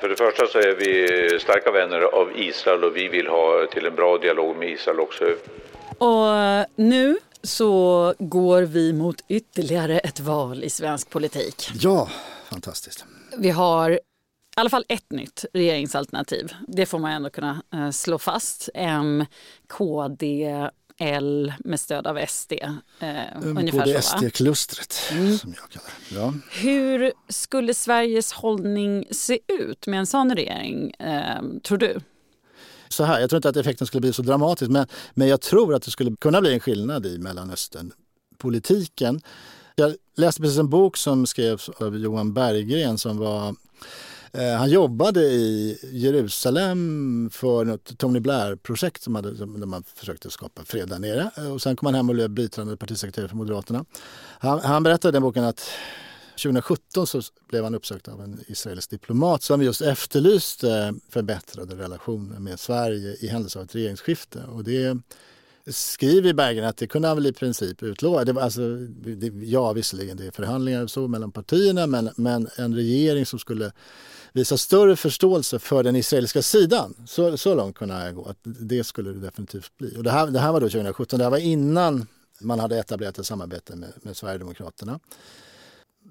För 0.00 0.08
det 0.08 0.16
första 0.16 0.46
så 0.46 0.58
är 0.58 0.76
vi 0.76 1.38
starka 1.40 1.70
vänner 1.70 2.00
av 2.00 2.38
Israel 2.38 2.84
och 2.84 2.96
vi 2.96 3.08
vill 3.08 3.26
ha 3.26 3.66
till 3.72 3.86
en 3.86 3.94
bra 3.94 4.18
dialog 4.18 4.56
med 4.56 4.68
Israel 4.70 5.00
också. 5.00 5.24
Och 5.98 6.66
nu 6.76 7.18
så 7.42 8.14
går 8.18 8.62
vi 8.62 8.92
mot 8.92 9.20
ytterligare 9.28 9.98
ett 9.98 10.20
val 10.20 10.64
i 10.64 10.70
svensk 10.70 11.10
politik. 11.10 11.70
Ja, 11.74 12.08
fantastiskt. 12.50 13.04
Vi 13.38 13.50
har 13.50 13.90
i 13.90 13.98
alla 14.56 14.70
fall 14.70 14.84
ett 14.88 15.10
nytt 15.10 15.44
regeringsalternativ. 15.52 16.52
Det 16.68 16.86
får 16.86 16.98
man 16.98 17.12
ändå 17.12 17.30
kunna 17.30 17.62
eh, 17.74 17.90
slå 17.90 18.18
fast. 18.18 18.68
M, 18.74 19.24
KD, 19.66 20.48
L 20.98 21.52
med 21.58 21.80
stöd 21.80 22.06
av 22.06 22.26
SD. 22.28 22.52
Eh, 22.52 23.08
va? 24.12 24.18
Mm. 25.12 25.38
Som 25.38 25.54
jag 25.60 25.70
kallar 25.70 25.90
det. 26.08 26.14
Ja. 26.14 26.34
Hur 26.50 27.12
skulle 27.28 27.74
Sveriges 27.74 28.32
hållning 28.32 29.06
se 29.10 29.38
ut 29.46 29.86
med 29.86 29.98
en 29.98 30.06
sån 30.06 30.34
regering, 30.34 30.90
eh, 30.90 31.42
tror 31.62 31.78
du? 31.78 32.00
Så 32.88 33.04
här, 33.04 33.20
jag 33.20 33.30
tror 33.30 33.38
inte 33.38 33.48
att 33.48 33.56
effekten 33.56 33.86
skulle 33.86 34.00
bli 34.00 34.12
så 34.12 34.22
dramatisk 34.22 34.70
men, 34.70 34.86
men 35.14 35.28
jag 35.28 35.40
tror 35.40 35.74
att 35.74 35.82
det 35.82 35.90
skulle 35.90 36.16
kunna 36.16 36.40
bli 36.40 36.54
en 36.54 36.60
skillnad 36.60 37.06
i 37.06 37.18
Mellanöstern. 37.18 37.92
Politiken. 38.38 39.20
Jag 39.74 39.94
läste 40.16 40.40
precis 40.40 40.58
en 40.58 40.68
bok 40.68 40.96
som 40.96 41.26
skrevs 41.26 41.68
av 41.68 41.98
Johan 41.98 42.34
Berggren 42.34 42.98
som 42.98 43.18
var 43.18 43.54
eh, 44.32 44.52
han 44.52 44.70
jobbade 44.70 45.20
i 45.20 45.78
Jerusalem 45.92 47.30
för 47.32 47.64
något 47.64 47.98
Tony 47.98 48.20
Blair-projekt 48.20 49.02
som 49.02 49.14
hade, 49.14 49.34
där 49.34 49.46
man 49.46 49.84
försökte 49.94 50.30
skapa 50.30 50.64
fred 50.64 50.88
där 50.88 50.98
nere. 50.98 51.30
Och 51.52 51.62
sen 51.62 51.76
kom 51.76 51.86
han 51.86 51.94
hem 51.94 52.08
och 52.08 52.14
blev 52.14 52.30
biträdande 52.30 52.76
partisekreterare 52.76 53.28
för 53.28 53.36
Moderaterna. 53.36 53.84
Han, 54.38 54.60
han 54.60 54.82
berättade 54.82 55.08
i 55.08 55.12
den 55.12 55.22
boken 55.22 55.44
att 55.44 55.70
2017 56.36 57.06
så 57.06 57.22
blev 57.48 57.64
han 57.64 57.74
uppsökt 57.74 58.08
av 58.08 58.20
en 58.20 58.40
israelisk 58.46 58.90
diplomat 58.90 59.42
som 59.42 59.62
just 59.62 59.80
efterlyste 59.80 60.94
förbättrade 61.08 61.76
relationer 61.76 62.38
med 62.38 62.60
Sverige 62.60 63.16
i 63.20 63.28
händelse 63.28 63.58
av 63.58 63.64
ett 63.64 63.74
regeringsskifte. 63.74 64.42
Och 64.42 64.64
det 64.64 64.98
skriver 65.66 66.32
Berggren 66.32 66.64
att 66.64 66.76
det 66.76 66.86
kunde 66.86 67.08
han 67.08 67.16
väl 67.16 67.26
i 67.26 67.32
princip 67.32 67.82
utlova. 67.82 68.24
Det 68.24 68.32
var 68.32 68.42
alltså, 68.42 68.76
det, 68.76 69.26
ja, 69.26 69.72
visserligen 69.72 70.16
det 70.16 70.26
är 70.26 70.30
förhandlingar 70.30 70.82
och 70.82 70.90
så 70.90 71.08
mellan 71.08 71.32
partierna 71.32 71.86
men, 71.86 72.10
men 72.16 72.48
en 72.56 72.74
regering 72.74 73.26
som 73.26 73.38
skulle 73.38 73.72
visa 74.32 74.56
större 74.56 74.96
förståelse 74.96 75.58
för 75.58 75.82
den 75.82 75.96
israeliska 75.96 76.42
sidan. 76.42 76.94
Så, 77.06 77.36
så 77.36 77.54
långt 77.54 77.76
kunde 77.76 77.94
han 77.94 78.14
gå. 78.14 78.24
Att 78.24 78.38
det 78.42 78.84
skulle 78.84 79.12
det 79.12 79.20
definitivt 79.20 79.76
bli. 79.78 79.96
Och 79.96 80.02
det, 80.02 80.10
här, 80.10 80.26
det 80.26 80.38
här 80.38 80.52
var 80.52 80.60
då 80.60 80.68
2017. 80.68 81.18
Det 81.18 81.24
här 81.24 81.30
var 81.30 81.38
innan 81.38 82.06
man 82.40 82.60
hade 82.60 82.78
etablerat 82.78 83.18
ett 83.18 83.26
samarbete 83.26 83.76
med, 83.76 83.92
med 84.02 84.16
Sverigedemokraterna. 84.16 85.00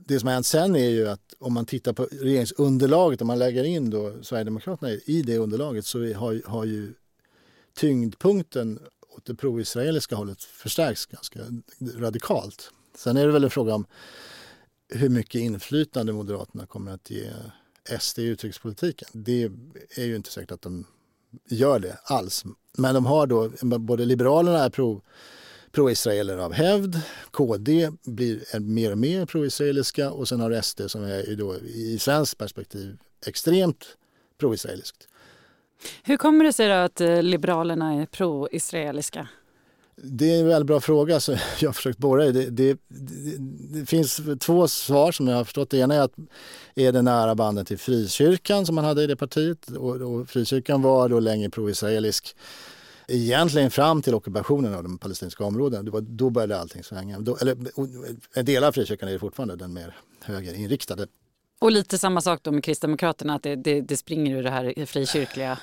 Det 0.07 0.19
som 0.19 0.27
har 0.27 0.33
hänt 0.33 0.45
sen 0.45 0.75
är 0.75 0.89
ju 0.89 1.07
att 1.07 1.33
om 1.39 1.53
man 1.53 1.65
tittar 1.65 1.93
på 1.93 2.07
regeringsunderlaget, 2.12 3.21
om 3.21 3.27
man 3.27 3.39
lägger 3.39 3.63
in 3.63 3.89
då 3.89 4.24
Sverigedemokraterna 4.24 4.91
i 4.91 5.21
det 5.21 5.38
underlaget 5.38 5.85
så 5.85 6.13
har, 6.13 6.50
har 6.50 6.65
ju 6.65 6.93
tyngdpunkten 7.74 8.79
åt 9.09 9.25
det 9.25 9.35
pro-israeliska 9.35 10.15
hållet 10.15 10.43
förstärks 10.43 11.05
ganska 11.05 11.39
radikalt. 11.95 12.71
Sen 12.95 13.17
är 13.17 13.25
det 13.25 13.31
väl 13.31 13.43
en 13.43 13.50
fråga 13.50 13.75
om 13.75 13.85
hur 14.89 15.09
mycket 15.09 15.41
inflytande 15.41 16.13
Moderaterna 16.13 16.65
kommer 16.65 16.91
att 16.91 17.09
ge 17.09 17.29
SD 18.00 18.19
i 18.19 18.25
utrikespolitiken. 18.25 19.07
Det 19.12 19.51
är 19.95 20.05
ju 20.05 20.15
inte 20.15 20.31
säkert 20.31 20.51
att 20.51 20.62
de 20.62 20.85
gör 21.50 21.79
det 21.79 21.97
alls. 22.03 22.43
Men 22.77 22.95
de 22.95 23.05
har 23.05 23.27
då, 23.27 23.51
både 23.79 24.05
Liberalerna 24.05 24.63
är 24.63 24.69
pro, 24.69 25.01
pro-israeler 25.75 26.38
av 26.38 26.53
hävd, 26.53 27.01
KD 27.32 27.91
blir 28.05 28.60
mer 28.60 28.91
och 28.91 28.98
mer 28.98 29.25
pro-israeliska 29.25 30.12
och 30.12 30.27
sen 30.27 30.39
har 30.39 30.62
SD 30.62 30.82
som 30.88 31.03
är 31.03 31.36
då, 31.36 31.55
i 31.55 32.00
svenskt 32.00 32.38
perspektiv 32.38 32.98
extremt 33.25 33.86
pro-israeliskt. 34.39 35.08
Hur 36.03 36.17
kommer 36.17 36.46
det 36.46 36.53
sig 36.53 36.72
att 36.72 37.01
eh, 37.01 37.24
Liberalerna 37.24 37.94
är 37.94 38.05
pro-israeliska? 38.05 39.27
Det 39.96 40.36
är 40.36 40.39
en 40.39 40.48
väldigt 40.48 40.67
bra 40.67 40.79
fråga 40.79 41.20
som 41.20 41.36
jag 41.60 41.70
har 41.70 41.74
försökt 41.74 41.98
borra 41.98 42.25
i. 42.25 42.32
Det, 42.32 42.50
det, 42.50 42.77
det, 42.88 43.38
det, 43.79 43.86
finns 43.86 44.22
två 44.39 44.67
svar 44.67 45.12
som 45.12 45.27
jag 45.27 45.38
har 45.38 45.44
förstått. 45.44 45.70
Det 45.70 45.77
ena 45.77 45.96
är 45.96 46.01
att 46.01 46.13
är 46.75 46.91
det 46.91 47.01
nära 47.01 47.36
banden 47.36 47.65
till 47.65 47.77
frikyrkan 47.77 48.65
som 48.65 48.75
man 48.75 48.86
hade 48.86 49.03
i 49.03 49.08
det 49.08 49.15
partiet. 49.15 49.67
Och, 49.67 49.96
och 49.96 50.29
frikyrkan 50.29 50.82
var 50.82 51.10
då 51.10 51.20
länge 51.20 51.50
pro-israelisk. 51.50 52.36
Egentligen 53.07 53.71
fram 53.71 54.01
till 54.01 54.15
ockupationen 54.15 54.74
av 54.74 54.83
de 54.83 54.97
palestinska 54.97 55.43
områdena. 55.43 55.83
Det 55.83 55.91
var, 55.91 56.01
då 56.01 56.29
började 56.29 56.59
allting 56.59 56.83
svänga. 56.83 57.19
Då, 57.19 57.38
eller, 57.38 57.57
en 58.33 58.45
del 58.45 58.63
av 58.63 58.71
frikyrkan 58.71 59.09
är 59.09 59.17
fortfarande 59.17 59.55
den 59.55 59.74
mer 59.74 59.95
högerinriktade. 60.21 61.07
Och 61.59 61.71
lite 61.71 61.97
samma 61.97 62.21
sak 62.21 62.39
då 62.43 62.51
med 62.51 62.63
Kristdemokraterna, 62.63 63.35
att 63.35 63.43
det, 63.43 63.55
det, 63.55 63.81
det 63.81 63.97
springer 63.97 64.38
ur 64.38 64.43
det 64.43 64.50
här 64.50 64.85
frikyrkliga? 64.85 65.59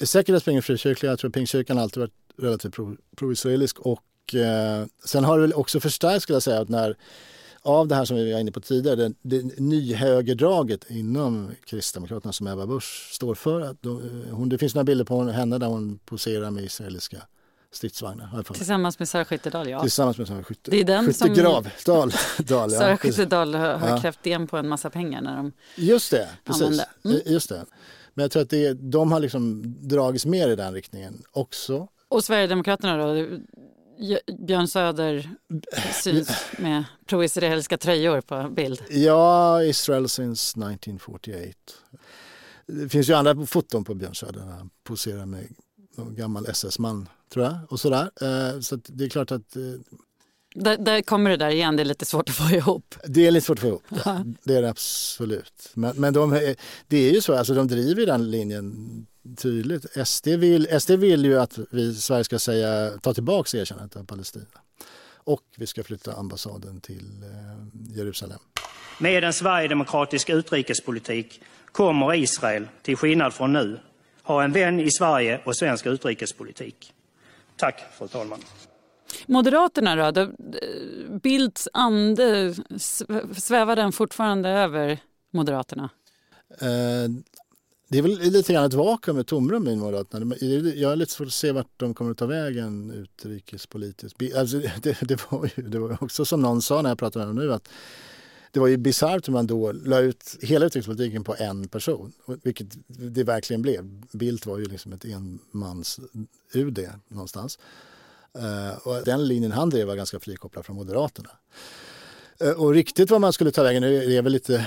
Säkert 0.00 0.34
det 0.34 0.40
springer 0.40 0.60
frikyrkliga. 0.60 1.12
Jag 1.12 1.18
tror 1.18 1.28
att 1.28 1.34
pingstkyrkan 1.34 1.78
alltid 1.78 2.00
varit 2.00 2.14
relativt 2.38 2.74
pro-israelisk. 3.16 3.78
och 3.78 4.34
eh, 4.34 4.86
sen 5.04 5.24
har 5.24 5.38
det 5.38 5.42
väl 5.42 5.54
också 5.54 5.80
förstärkts 5.80 6.22
skulle 6.22 6.34
jag 6.34 6.42
säga 6.42 6.60
att 6.60 6.68
när 6.68 6.96
av 7.62 7.88
det 7.88 7.94
här 7.94 8.04
som 8.04 8.16
vi 8.16 8.32
var 8.32 8.40
inne 8.40 8.52
på 8.52 8.60
tidigare, 8.60 8.96
det, 8.96 9.14
det 9.22 9.58
nyhögerdraget 9.58 10.90
inom 10.90 11.50
Kristdemokraterna 11.64 12.32
som 12.32 12.46
Ebba 12.46 12.66
Busch 12.66 13.10
står 13.12 13.34
för. 13.34 13.60
Att 13.60 13.82
då, 13.82 14.00
hon, 14.30 14.48
det 14.48 14.58
finns 14.58 14.74
några 14.74 14.84
bilder 14.84 15.04
på 15.04 15.22
henne 15.22 15.58
där 15.58 15.66
hon 15.66 15.98
poserar 15.98 16.50
med 16.50 16.64
israeliska 16.64 17.22
stridsvagnar. 17.72 18.42
Tillsammans 18.42 18.98
med 18.98 19.08
Sara 19.08 19.24
Skyttedal, 19.24 19.68
ja. 19.68 19.80
Tillsammans 19.80 20.18
med 20.18 20.28
Sara 20.28 20.44
Skytte, 20.44 20.70
det 20.70 20.80
är 20.80 20.84
den 20.84 21.06
Skyttegrav. 21.06 21.68
Dal, 21.86 22.12
Dal, 22.38 22.72
ja. 22.72 22.78
Sara 22.78 22.96
Skyttedal 22.96 23.54
har, 23.54 23.74
har 23.74 23.88
ja. 23.88 24.00
krävt 24.00 24.26
igen 24.26 24.46
på 24.46 24.56
en 24.56 24.68
massa 24.68 24.90
pengar 24.90 25.20
när 25.20 25.36
de 25.36 25.52
Just 25.76 26.10
det, 26.10 26.28
precis. 26.44 26.80
Mm. 27.04 27.20
Just 27.26 27.48
det. 27.48 27.64
Men 28.14 28.22
jag 28.22 28.30
tror 28.30 28.42
att 28.42 28.50
det, 28.50 28.72
de 28.72 29.12
har 29.12 29.20
liksom 29.20 29.62
dragits 29.80 30.26
mer 30.26 30.48
i 30.48 30.56
den 30.56 30.74
riktningen 30.74 31.22
också. 31.32 31.88
Och 32.08 32.24
Sverigedemokraterna 32.24 32.96
då? 32.96 33.26
Björn 34.38 34.68
Söder 34.68 35.30
syns 36.02 36.30
med 36.58 36.84
pro-israeliska 37.06 37.78
tröjor 37.78 38.20
på 38.20 38.48
bild. 38.50 38.82
Ja, 38.90 39.62
Israel 39.62 40.08
since 40.08 40.50
1948. 40.50 41.52
Det 42.66 42.88
finns 42.88 43.08
ju 43.08 43.14
andra 43.14 43.46
foton 43.46 43.84
på 43.84 43.94
Björn 43.94 44.14
Söder. 44.14 44.40
Han 44.40 44.70
poserar 44.84 45.26
med 45.26 45.46
någon 45.96 46.14
gammal 46.14 46.46
SS-man, 46.46 47.08
tror 47.32 47.44
jag. 47.44 47.58
Och 47.68 47.80
sådär. 47.80 48.10
Eh, 48.20 48.60
så 48.60 48.76
det 48.86 49.04
är 49.04 49.08
klart 49.08 49.30
att... 49.30 49.56
Eh, 49.56 49.62
där, 50.54 50.76
där, 50.76 51.02
kommer 51.02 51.30
det 51.30 51.36
där 51.36 51.50
igen, 51.50 51.76
det 51.76 51.82
är 51.82 51.84
lite 51.84 52.04
svårt 52.04 52.28
att 52.28 52.34
få 52.34 52.56
ihop. 52.56 52.94
Det 53.04 53.26
är 53.26 53.30
lite 53.30 53.46
svårt 53.46 53.58
att 53.58 53.62
få 53.62 53.68
ihop, 53.68 53.82
det, 53.88 54.34
det 54.44 54.56
är 54.56 54.62
det 54.62 54.70
absolut. 54.70 55.70
Men, 55.74 55.96
men 55.96 56.12
de, 56.14 56.54
det 56.88 56.96
är 56.96 57.12
ju 57.12 57.20
så, 57.20 57.34
alltså 57.34 57.54
de 57.54 57.68
driver 57.68 58.06
den 58.06 58.30
linjen 58.30 59.06
tydligt. 59.36 60.08
SD 60.08 60.28
vill, 60.28 60.80
SD 60.80 60.90
vill 60.90 61.24
ju 61.24 61.40
att 61.40 61.58
vi, 61.70 61.94
Sverige 61.94 62.24
ska 62.24 62.38
säga, 62.38 62.98
ta 62.98 63.14
tillbaka 63.14 63.58
erkännandet 63.58 63.96
av 63.96 64.04
Palestina. 64.04 64.44
Och 65.24 65.42
vi 65.56 65.66
ska 65.66 65.84
flytta 65.84 66.12
ambassaden 66.12 66.80
till 66.80 67.22
eh, 67.22 67.96
Jerusalem. 67.96 68.38
Med 68.98 69.24
en 69.24 69.32
sverigedemokratisk 69.32 70.30
utrikespolitik 70.30 71.42
kommer 71.72 72.14
Israel, 72.14 72.68
till 72.82 72.96
skillnad 72.96 73.34
från 73.34 73.52
nu, 73.52 73.80
ha 74.22 74.44
en 74.44 74.52
vän 74.52 74.80
i 74.80 74.90
Sverige 74.90 75.40
och 75.44 75.56
svensk 75.56 75.86
utrikespolitik. 75.86 76.92
Tack, 77.56 77.82
fru 77.98 78.08
talman. 78.08 78.38
Moderaterna 79.26 80.12
då? 80.12 80.30
Bildts 81.22 81.68
ande, 81.72 82.54
svävar 83.36 83.76
den 83.76 83.92
fortfarande 83.92 84.48
över 84.48 84.98
Moderaterna? 85.30 85.90
Eh, 86.60 87.10
det 87.90 87.98
är 87.98 88.02
väl 88.02 88.18
lite 88.18 88.52
grann 88.52 88.64
ett 88.64 88.74
vakuum, 88.74 89.18
ett 89.18 89.26
tomrum 89.26 89.68
i 89.68 89.76
Moderaterna. 89.76 90.36
Jag 90.74 90.88
har 90.88 90.96
lite 90.96 91.12
svårt 91.12 91.26
att 91.26 91.32
se 91.32 91.52
vart 91.52 91.70
de 91.76 91.94
kommer 91.94 92.10
att 92.10 92.18
ta 92.18 92.26
vägen 92.26 92.90
utrikespolitiskt. 92.90 94.22
Alltså, 94.36 94.58
det, 94.82 95.00
det, 95.00 95.30
var 95.30 95.50
ju, 95.56 95.62
det 95.62 95.78
var 95.78 96.02
också 96.02 96.24
som 96.24 96.42
någon 96.42 96.62
sa 96.62 96.82
när 96.82 96.90
jag 96.90 96.98
pratade 96.98 97.26
med 97.26 97.36
dem 97.36 97.46
nu 97.46 97.52
att 97.52 97.68
det 98.52 98.60
var 98.60 98.66
ju 98.66 98.76
bisarrt 98.76 99.28
hur 99.28 99.32
man 99.32 99.46
då 99.46 99.72
la 99.72 99.98
ut 99.98 100.36
hela 100.40 100.66
utrikespolitiken 100.66 101.24
på 101.24 101.34
en 101.38 101.68
person, 101.68 102.12
vilket 102.42 102.66
det 102.86 103.24
verkligen 103.24 103.62
blev. 103.62 104.02
Bildt 104.12 104.46
var 104.46 104.58
ju 104.58 104.64
liksom 104.64 104.92
ett 104.92 105.04
enmans-UD 105.04 106.88
någonstans. 107.08 107.58
Eh, 108.34 108.86
och 108.86 109.04
den 109.04 109.28
linjen 109.28 109.52
han 109.52 109.70
drev 109.70 109.86
var 109.86 109.96
ganska 109.96 110.20
frikopplad 110.20 110.66
från 110.66 110.76
Moderaterna. 110.76 111.30
Eh, 112.40 112.50
och 112.50 112.74
riktigt 112.74 113.10
vad 113.10 113.20
man 113.20 113.32
skulle 113.32 113.50
ta 113.50 113.62
vägen 113.62 113.82
det 113.82 114.16
är 114.16 114.22
väl 114.22 114.32
lite, 114.32 114.66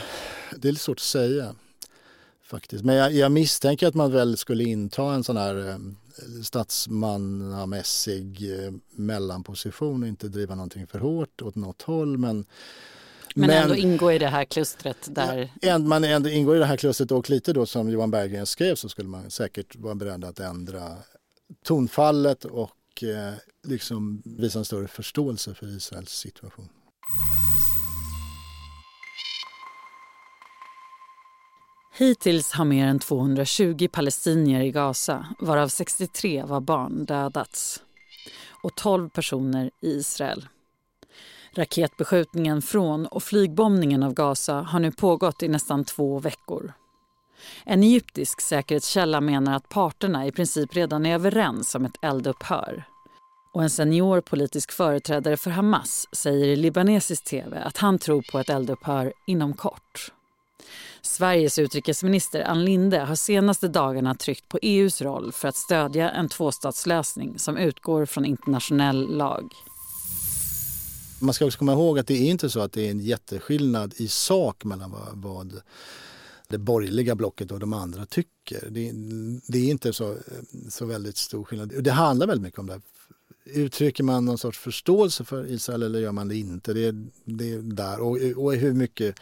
det 0.55 0.67
är 0.67 0.71
lite 0.71 0.83
svårt 0.83 0.97
att 0.97 1.01
säga 1.01 1.55
faktiskt. 2.53 2.83
Men 2.83 2.95
jag, 2.95 3.13
jag, 3.13 3.31
misstänker 3.31 3.88
att 3.88 3.93
man 3.93 4.12
väl 4.12 4.38
skulle 4.38 4.63
inta 4.63 5.13
en 5.13 5.24
sån 5.24 5.38
här 5.38 5.69
eh, 5.69 5.77
statsmannamässig 6.43 8.51
eh, 8.51 8.72
mellanposition 8.95 10.03
och 10.03 10.10
inte 10.10 10.27
driva 10.27 10.55
någonting 10.55 10.88
för 10.88 11.00
hårt 11.00 11.41
åt 11.41 11.55
något 11.55 11.81
håll. 11.81 12.17
Men, 12.17 12.45
men, 13.36 13.48
men 13.48 13.50
ändå 13.50 13.75
ingå 13.75 14.12
i 14.12 14.19
det 14.19 14.27
här 14.27 14.45
klustret 14.45 14.98
där... 15.07 15.53
Ja, 15.62 15.77
man 15.77 16.03
ändå 16.03 16.29
ingår 16.29 16.55
i 16.55 16.60
det 16.60 16.65
här 16.65 16.77
klustret 16.77 17.12
och 17.12 17.29
lite 17.29 17.53
då 17.53 17.65
som 17.65 17.89
Johan 17.89 18.12
Berggren 18.12 18.45
skrev 18.45 18.75
så 18.75 18.89
skulle 18.89 19.10
man 19.10 19.31
säkert 19.31 19.75
vara 19.75 19.95
beredd 19.95 20.24
att 20.24 20.39
ändra 20.39 20.98
tonfallet 21.63 22.45
och 22.45 23.03
eh, 23.03 23.33
liksom 23.67 24.22
visa 24.25 24.60
en 24.60 24.65
större 24.65 24.88
förståelse 24.88 25.53
för 25.53 25.77
Israels 25.77 26.12
situation. 26.12 26.69
Hittills 31.95 32.51
har 32.51 32.65
mer 32.65 32.88
än 32.88 33.00
220 33.00 33.88
palestinier 33.91 34.62
i 34.62 34.71
Gaza, 34.71 35.25
varav 35.39 35.67
63 35.67 36.43
var 36.43 36.62
barn, 36.62 37.05
dödats 37.05 37.83
och 38.63 38.75
12 38.75 39.09
personer 39.09 39.71
i 39.81 39.88
Israel. 39.88 40.47
Raketbeskjutningen 41.55 42.62
från 42.62 43.05
och 43.05 43.23
flygbombningen 43.23 44.03
av 44.03 44.13
Gaza 44.13 44.53
har 44.53 44.79
nu 44.79 44.91
pågått 44.91 45.43
i 45.43 45.47
nästan 45.47 45.85
två 45.85 46.19
veckor. 46.19 46.73
En 47.65 47.83
egyptisk 47.83 48.41
säkerhetskälla 48.41 49.21
menar 49.21 49.55
att 49.55 49.69
parterna 49.69 50.27
i 50.27 50.31
princip 50.31 50.75
redan 50.75 51.05
är 51.05 51.13
överens 51.13 51.75
om 51.75 51.85
ett 51.85 52.03
eldupphör. 52.03 52.83
Och 53.53 53.63
en 53.63 53.69
senior 53.69 54.21
politisk 54.21 54.71
företrädare 54.71 55.38
för 55.38 55.51
Hamas 55.51 56.07
säger 56.12 56.47
i 56.47 56.55
libanesisk 56.55 57.23
tv 57.23 57.63
att 57.63 57.77
han 57.77 58.00
tror 58.00 58.23
på 58.31 58.39
ett 58.39 58.50
eldupphör 58.50 59.13
inom 59.27 59.53
kort. 59.53 60.12
Sveriges 61.05 61.60
utrikesminister 61.60 62.41
Ann 62.41 62.65
Linde 62.65 63.00
har 63.00 63.15
senaste 63.15 63.67
dagarna 63.67 64.15
tryckt 64.15 64.50
på 64.50 64.60
EUs 64.62 65.01
roll 65.01 65.31
för 65.31 65.48
att 65.48 65.55
stödja 65.55 66.10
en 66.12 66.29
tvåstatslösning 66.29 67.39
som 67.39 67.57
utgår 67.57 68.05
från 68.05 68.25
internationell 68.25 69.17
lag. 69.17 69.53
Man 71.19 71.33
ska 71.33 71.45
också 71.45 71.60
komma 71.60 71.74
ihåg 71.74 72.00
att 72.00 72.07
det 72.07 72.13
är 72.13 72.29
inte 72.29 72.50
så 72.50 72.60
att 72.60 72.72
det 72.72 72.88
är 72.88 72.91
en 72.91 73.00
jätteskillnad 73.00 73.93
i 73.98 74.07
sak 74.07 74.63
mellan 74.63 74.91
vad, 74.91 75.10
vad 75.13 75.62
det 76.48 76.57
borgerliga 76.57 77.15
blocket 77.15 77.51
och 77.51 77.60
de 77.60 77.74
andra 77.74 78.05
tycker. 78.05 78.69
Det, 78.69 78.91
det, 79.48 79.57
är 79.57 79.72
inte 79.72 79.93
så, 79.93 80.17
så 80.69 80.86
väldigt 80.86 81.17
stor 81.17 81.43
skillnad. 81.43 81.83
Det 81.83 81.91
handlar 81.91 82.27
väldigt 82.27 82.43
mycket 82.43 82.60
om 82.60 82.67
det 82.67 82.81
uttrycker 83.45 84.03
man 84.03 84.25
någon 84.25 84.38
sorts 84.38 84.59
förståelse 84.59 85.23
för 85.23 85.51
Israel 85.51 85.83
eller 85.83 86.00
gör 86.00 86.12
man 86.12 86.27
det 86.27 86.35
inte? 86.35 86.73
Det 86.73 86.85
är, 86.85 87.05
det 87.25 87.53
är 87.53 87.59
där. 87.59 88.00
Och, 88.00 88.17
och 88.43 88.53
hur 88.53 88.73
mycket 88.73 89.15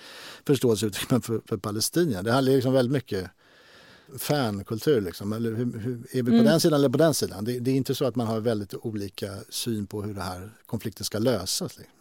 förståelse 0.46 0.86
uttrycker 0.86 1.14
man 1.14 1.22
för, 1.22 1.42
för 1.46 1.58
palestinier? 1.58 2.24
Det 2.24 2.32
handlar 2.32 2.54
liksom 2.54 2.74
väldigt 2.74 2.94
mycket 2.94 3.30
fankultur. 4.18 5.02
Liksom. 5.02 5.34
Eller 5.34 5.52
hur, 5.52 5.80
hur, 5.80 5.94
är 6.12 6.24
vi 6.24 6.24
på 6.24 6.30
mm. 6.30 6.46
den 6.46 6.60
sidan 6.60 6.80
eller 6.80 6.90
på 6.90 6.98
den 6.98 7.14
sidan? 7.14 7.46
Det, 7.46 7.60
det, 7.60 7.72
är 7.72 7.76
inte 7.76 7.96
så 7.96 8.06
att 8.06 8.16
man 8.16 8.28
har 8.28 8.40
väldigt 8.40 8.74
olika 8.74 9.38
syn 9.50 9.88
på 9.88 10.02
hur 10.02 10.14
den 10.14 10.24
här 10.24 10.50
konflikten 10.66 11.06
ska 11.06 11.20
lösas. 11.20 11.78
Liksom. 11.78 11.96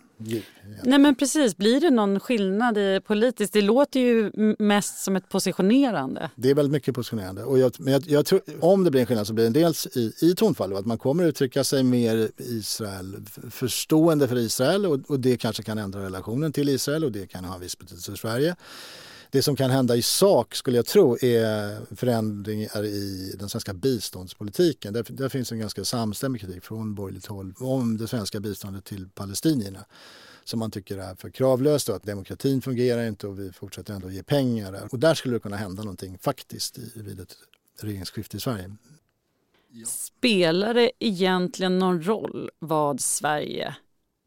Nej 0.82 0.98
men 0.98 1.14
precis, 1.14 1.56
blir 1.56 1.80
det 1.80 1.90
någon 1.90 2.20
skillnad 2.20 2.78
i 2.78 3.00
politiskt? 3.06 3.52
Det 3.52 3.62
låter 3.62 4.00
ju 4.00 4.32
mest 4.58 4.98
som 4.98 5.16
ett 5.16 5.28
positionerande. 5.28 6.30
Det 6.36 6.50
är 6.50 6.54
väldigt 6.54 6.72
mycket 6.72 6.94
positionerande. 6.94 7.44
Och 7.44 7.58
jag, 7.58 7.72
men 7.78 7.92
jag, 7.92 8.02
jag 8.06 8.26
tror, 8.26 8.40
om 8.60 8.84
det 8.84 8.90
blir 8.90 9.00
en 9.00 9.06
skillnad 9.06 9.26
så 9.26 9.32
blir 9.32 9.44
det 9.44 9.60
dels 9.60 9.86
i, 9.96 10.12
i 10.20 10.34
tonfallet, 10.34 10.78
att 10.78 10.86
man 10.86 10.98
kommer 10.98 11.24
uttrycka 11.24 11.64
sig 11.64 11.82
mer 11.82 12.28
Israel, 12.36 13.16
förstående 13.50 14.28
för 14.28 14.36
Israel 14.38 14.86
och, 14.86 15.10
och 15.10 15.20
det 15.20 15.36
kanske 15.36 15.62
kan 15.62 15.78
ändra 15.78 16.02
relationen 16.02 16.52
till 16.52 16.68
Israel 16.68 17.04
och 17.04 17.12
det 17.12 17.26
kan 17.26 17.44
ha 17.44 17.54
en 17.54 17.60
viss 17.60 17.78
betydelse 17.78 18.12
för 18.12 18.18
Sverige. 18.18 18.56
Det 19.32 19.42
som 19.42 19.56
kan 19.56 19.70
hända 19.70 19.96
i 19.96 20.02
sak 20.02 20.54
skulle 20.54 20.76
jag 20.76 20.86
tro 20.86 21.16
är 21.20 21.96
förändringar 21.96 22.84
i 22.84 23.34
den 23.38 23.48
svenska 23.48 23.74
biståndspolitiken. 23.74 24.92
Där, 24.92 25.06
där 25.08 25.28
finns 25.28 25.52
en 25.52 25.58
ganska 25.58 25.84
samstämmig 25.84 26.40
kritik 26.40 26.64
från 26.64 26.94
borgerligt 26.94 27.26
håll 27.26 27.54
om 27.58 27.96
det 27.96 28.08
svenska 28.08 28.40
biståndet 28.40 28.84
till 28.84 29.08
palestinierna. 29.08 29.84
som 30.44 30.58
man 30.58 30.70
tycker 30.70 30.98
är 30.98 31.14
för 31.14 31.30
kravlöst 31.30 31.88
och 31.88 31.96
att 31.96 32.02
demokratin 32.02 32.62
fungerar 32.62 33.06
inte 33.06 33.26
och 33.26 33.38
vi 33.38 33.52
fortsätter 33.52 33.94
ändå 33.94 34.10
ge 34.10 34.22
pengar. 34.22 34.88
Och 34.92 34.98
där 34.98 35.14
skulle 35.14 35.34
det 35.34 35.40
kunna 35.40 35.56
hända 35.56 35.82
någonting 35.82 36.18
faktiskt 36.18 36.78
vid 36.94 37.20
ett 37.20 37.36
regeringsskifte 37.80 38.36
i 38.36 38.40
Sverige. 38.40 38.76
Spelar 39.86 40.74
det 40.74 40.90
egentligen 40.98 41.78
någon 41.78 42.02
roll 42.02 42.50
vad 42.58 43.00
Sverige 43.00 43.76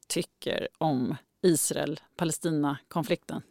tycker 0.07 0.67
om 0.77 1.15
Israel-Palestina-konflikten? 1.41 3.41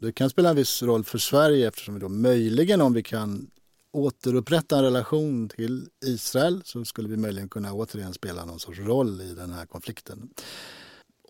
Det 0.00 0.12
kan 0.12 0.30
spela 0.30 0.50
en 0.50 0.56
viss 0.56 0.82
roll 0.82 1.04
för 1.04 1.18
Sverige 1.18 1.68
eftersom 1.68 1.94
vi 1.94 2.00
då 2.00 2.08
möjligen 2.08 2.80
om 2.80 2.92
vi 2.92 3.02
kan 3.02 3.50
återupprätta 3.92 4.78
en 4.78 4.84
relation 4.84 5.48
till 5.48 5.88
Israel 6.04 6.62
så 6.64 6.84
skulle 6.84 7.08
vi 7.08 7.16
möjligen 7.16 7.48
kunna 7.48 7.72
återigen 7.72 8.12
spela 8.12 8.44
någon 8.44 8.60
sorts 8.60 8.78
roll 8.78 9.20
i 9.20 9.34
den 9.34 9.52
här 9.52 9.66
konflikten. 9.66 10.30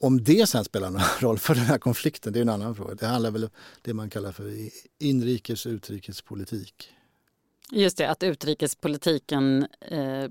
Om 0.01 0.25
det 0.25 0.49
sen 0.49 0.65
spelar 0.65 0.91
någon 0.91 1.03
roll 1.21 1.39
för 1.39 1.55
den 1.55 1.65
här 1.65 1.79
konflikten, 1.79 2.33
det 2.33 2.39
är 2.39 2.43
en 2.43 2.49
annan 2.49 2.75
fråga. 2.75 2.95
Det 2.95 3.07
handlar 3.07 3.31
väl 3.31 3.45
om 3.45 3.51
det 3.83 3.95
man 3.95 4.11
kallar 4.11 4.33
för 4.33 4.71
inrikes 4.99 5.67
och 5.67 5.71
utrikespolitik. 5.71 6.91
Just 7.73 7.97
det, 7.97 8.11
att 8.11 8.23
utrikespolitiken 8.23 9.67
eh, 9.81 10.25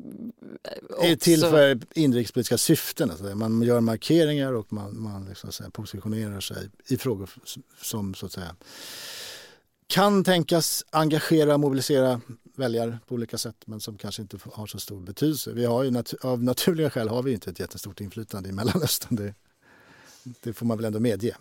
också... 0.90 1.06
är 1.06 1.16
till 1.16 1.42
för 1.42 1.80
inrikespolitiska 1.96 2.58
syften. 2.58 3.12
Alltså 3.12 3.36
man 3.36 3.62
gör 3.62 3.82
markeringar 3.82 4.54
och 4.54 4.74
man, 4.74 5.02
man 5.02 5.26
liksom, 5.26 5.52
så 5.52 5.64
här, 5.64 5.70
positionerar 5.70 6.40
sig 6.40 6.70
i 6.88 6.98
frågor 6.98 7.30
som 7.82 8.14
så 8.14 8.26
att 8.26 8.32
säga 8.32 8.56
kan 9.88 10.24
tänkas 10.24 10.86
engagera 10.90 11.54
och 11.54 11.60
mobilisera 11.60 12.22
väljare 12.56 13.00
på 13.08 13.16
olika 13.16 13.38
sätt 13.38 13.56
men 13.66 13.80
som 13.80 13.98
kanske 13.98 14.22
inte 14.22 14.38
har 14.54 14.68
så 14.68 14.80
stor 14.80 15.02
betydelse. 15.02 15.52
Vi 15.54 15.66
har 15.66 15.84
ju 15.84 15.92
nat 15.92 16.14
av 16.22 16.44
naturliga 16.44 16.90
skäl 16.90 17.10
har 17.10 17.24
vi 17.24 17.34
inte 17.34 17.50
ett 17.50 17.60
jättestort 17.60 18.02
inflytande 18.02 18.50
i 18.50 18.52
Mellanöstern. 18.52 19.16
Det, 19.16 19.34
det 20.24 20.54
får 20.54 20.66
man 20.66 20.78
väl 20.78 20.86
ändå 20.86 21.00
medge. 21.00 21.36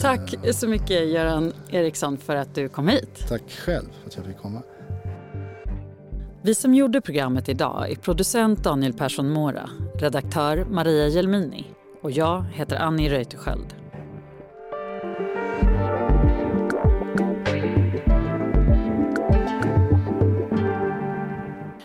Tack 0.00 0.34
så 0.52 0.68
mycket 0.68 1.08
Göran 1.08 1.52
Eriksson 1.70 2.16
för 2.16 2.36
att 2.36 2.54
du 2.54 2.68
kom 2.68 2.88
hit. 2.88 3.24
Tack 3.28 3.50
själv 3.50 3.86
för 4.00 4.06
att 4.08 4.16
jag 4.16 4.26
fick 4.26 4.38
komma. 4.38 4.62
Vi 6.42 6.54
som 6.54 6.74
gjorde 6.74 7.00
programmet 7.00 7.48
idag 7.48 7.90
är 7.90 7.94
producent 7.94 8.64
Daniel 8.64 8.92
Persson 8.92 9.30
Mora, 9.30 9.70
redaktör 9.94 10.66
Maria 10.70 11.08
Jelmini 11.08 11.66
och 12.02 12.10
jag 12.10 12.44
heter 12.52 12.76
Annie 12.76 13.08
Reuterskiöld. 13.08 13.74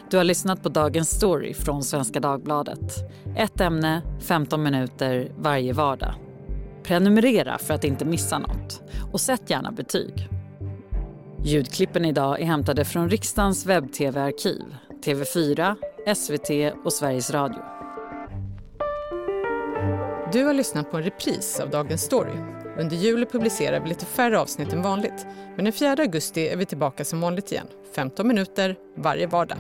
Du 0.09 0.17
har 0.17 0.23
lyssnat 0.23 0.63
på 0.63 0.69
Dagens 0.69 1.09
Story 1.09 1.53
från 1.53 1.83
Svenska 1.83 2.19
Dagbladet. 2.19 2.93
Ett 3.37 3.61
ämne, 3.61 4.01
15 4.19 4.63
minuter 4.63 5.31
varje 5.37 5.73
vardag. 5.73 6.13
Prenumerera 6.83 7.57
för 7.57 7.73
att 7.73 7.83
inte 7.83 8.05
missa 8.05 8.39
något. 8.39 8.81
Och 9.11 9.21
sätt 9.21 9.49
gärna 9.49 9.71
betyg. 9.71 10.29
Ljudklippen 11.43 12.05
idag 12.05 12.41
är 12.41 12.45
hämtade 12.45 12.85
från 12.85 13.09
riksdagens 13.09 13.65
webb-tv-arkiv, 13.65 14.75
TV4, 15.05 15.75
SVT 16.15 16.75
och 16.85 16.93
Sveriges 16.93 17.31
Radio. 17.31 17.61
Du 20.33 20.45
har 20.45 20.53
lyssnat 20.53 20.91
på 20.91 20.97
en 20.97 21.03
repris 21.03 21.59
av 21.59 21.69
Dagens 21.69 22.01
Story. 22.01 22.37
Under 22.77 22.95
juli 22.95 23.25
publicerar 23.25 23.79
vi 23.79 23.89
lite 23.89 24.05
färre 24.05 24.39
avsnitt 24.39 24.73
än 24.73 24.81
vanligt. 24.81 25.27
Men 25.55 25.65
den 25.65 25.73
4 25.73 25.95
augusti 25.99 26.47
är 26.47 26.57
vi 26.57 26.65
tillbaka 26.65 27.05
som 27.05 27.21
vanligt 27.21 27.51
igen. 27.51 27.67
15 27.95 28.27
minuter 28.27 28.75
varje 28.97 29.27
vardag. 29.27 29.57